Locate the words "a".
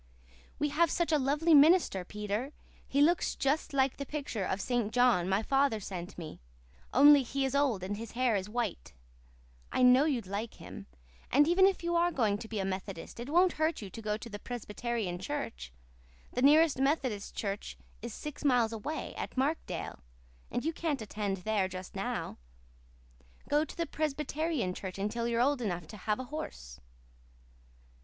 1.11-1.19, 12.59-12.65, 26.19-26.23